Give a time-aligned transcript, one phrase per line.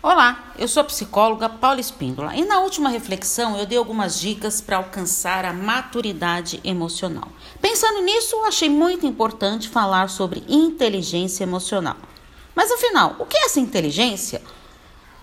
[0.00, 4.60] Olá, eu sou a psicóloga Paula Espíndola e na última reflexão eu dei algumas dicas
[4.60, 7.26] para alcançar a maturidade emocional.
[7.60, 11.96] Pensando nisso, achei muito importante falar sobre inteligência emocional.
[12.54, 14.40] Mas afinal, o que é essa inteligência?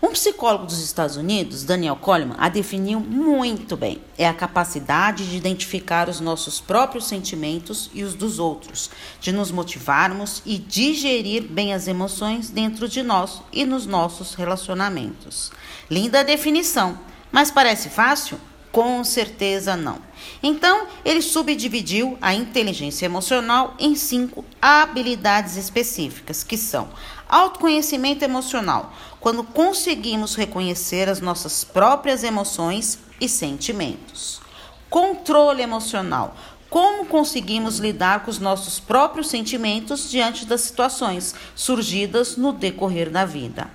[0.00, 4.00] Um psicólogo dos Estados Unidos, Daniel Coleman, a definiu muito bem.
[4.16, 8.90] É a capacidade de identificar os nossos próprios sentimentos e os dos outros,
[9.20, 15.50] de nos motivarmos e digerir bem as emoções dentro de nós e nos nossos relacionamentos.
[15.90, 16.96] Linda definição,
[17.32, 18.38] mas parece fácil?
[18.78, 19.98] Com certeza não.
[20.40, 26.88] Então, ele subdividiu a inteligência emocional em cinco habilidades específicas, que são
[27.28, 34.40] autoconhecimento emocional, quando conseguimos reconhecer as nossas próprias emoções e sentimentos.
[34.88, 36.36] Controle emocional,
[36.70, 43.24] como conseguimos lidar com os nossos próprios sentimentos diante das situações surgidas no decorrer da
[43.24, 43.68] vida.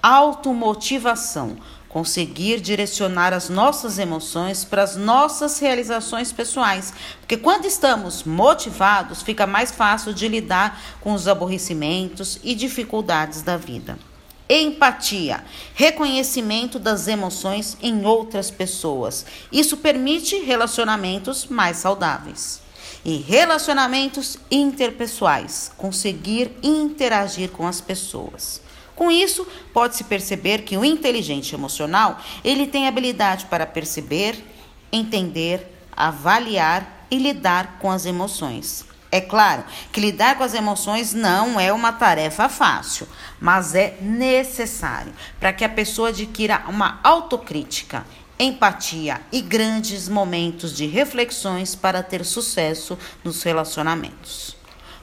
[0.00, 1.56] Automotivação,
[1.96, 9.46] conseguir direcionar as nossas emoções para as nossas realizações pessoais, porque quando estamos motivados, fica
[9.46, 13.98] mais fácil de lidar com os aborrecimentos e dificuldades da vida.
[14.46, 15.42] Empatia,
[15.74, 19.24] reconhecimento das emoções em outras pessoas.
[19.50, 22.60] Isso permite relacionamentos mais saudáveis.
[23.06, 28.60] E relacionamentos interpessoais, conseguir interagir com as pessoas.
[28.96, 34.42] Com isso, pode-se perceber que o inteligente emocional, ele tem habilidade para perceber,
[34.90, 38.86] entender, avaliar e lidar com as emoções.
[39.12, 43.06] É claro que lidar com as emoções não é uma tarefa fácil,
[43.38, 48.04] mas é necessário para que a pessoa adquira uma autocrítica,
[48.38, 54.56] empatia e grandes momentos de reflexões para ter sucesso nos relacionamentos.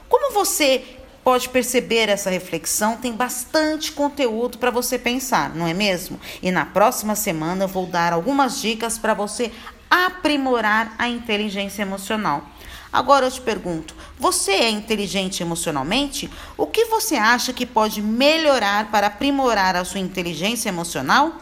[0.08, 6.20] Como você pode perceber essa reflexão, tem bastante conteúdo para você pensar, não é mesmo?
[6.42, 9.50] E na próxima semana eu vou dar algumas dicas para você
[9.90, 12.44] aprimorar a inteligência emocional.
[12.92, 16.30] Agora eu te pergunto: você é inteligente emocionalmente?
[16.56, 21.32] O que você acha que pode melhorar para aprimorar a sua inteligência emocional?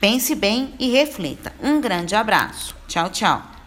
[0.00, 1.52] Pense bem e reflita.
[1.62, 2.76] Um grande abraço.
[2.86, 3.57] Tchau, tchau.